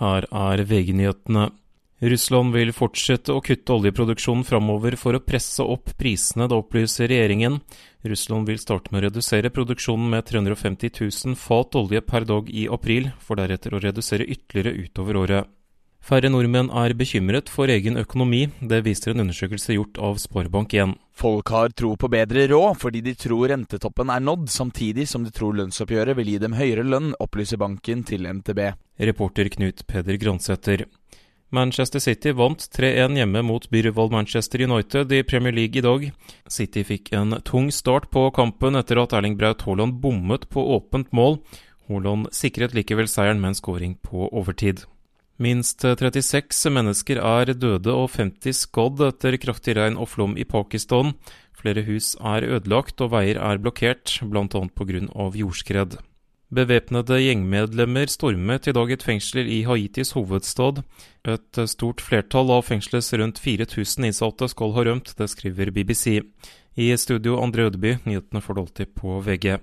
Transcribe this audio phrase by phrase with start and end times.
[0.00, 1.50] Her er VG-nyhetene.
[2.04, 7.60] Russland vil fortsette å kutte oljeproduksjonen framover for å presse opp prisene, det opplyser regjeringen.
[8.04, 12.66] Russland vil starte med å redusere produksjonen med 350 000 fat olje per dag i
[12.68, 15.54] april, for deretter å redusere ytterligere utover året.
[16.04, 20.92] Færre nordmenn er bekymret for egen økonomi, det viser en undersøkelse gjort av Sparebank1.
[21.16, 25.32] Folk har tro på bedre råd fordi de tror rentetoppen er nådd, samtidig som de
[25.32, 28.60] tror lønnsoppgjøret vil gi dem høyere lønn, opplyser banken til NTB.
[29.00, 30.84] Reporter Knut Peder Gransæter.
[31.48, 36.10] Manchester City vant 3-1 hjemme mot byrival Manchester United i Premier League i dag.
[36.52, 41.14] City fikk en tung start på kampen etter at Erling Braut Haaland bommet på åpent
[41.16, 41.40] mål.
[41.88, 44.84] Haaland sikret likevel seieren med en skåring på overtid.
[45.34, 51.16] Minst 36 mennesker er døde og 50 skadd etter kraftig regn og flom i Pakistan.
[51.58, 54.46] Flere hus er ødelagt og veier er blokkert, bl.a.
[54.46, 55.00] pga.
[55.34, 55.98] jordskred.
[56.54, 60.84] Bevæpnede gjengmedlemmer stormet i dag et fengsel i Haitis hovedstad.
[61.26, 66.20] Et stort flertall av fengselets rundt 4000 innsatte skal ha rømt, det skriver BBC.
[66.78, 68.62] I studio André Ødeby, nyhetene får
[68.94, 69.58] på VG.